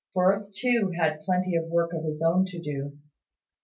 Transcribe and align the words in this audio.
Firth, 0.15 0.51
too, 0.55 0.93
had 0.97 1.21
plenty 1.21 1.55
of 1.55 1.65
work 1.69 1.93
of 1.93 2.03
his 2.03 2.23
own 2.23 2.45
to 2.45 2.59
do. 2.59 2.97